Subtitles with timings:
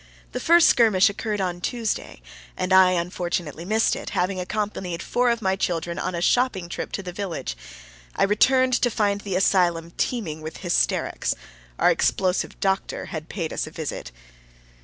[0.31, 2.23] The first skirmish occurred on Tuesday,
[2.57, 6.91] and I unfortunately missed it, having accompanied four of my children on a shopping trip
[6.93, 7.55] to the village.
[8.15, 11.35] I returned to find the asylum teeming with hysterics.
[11.77, 14.11] Our explosive doctor had paid us a visit.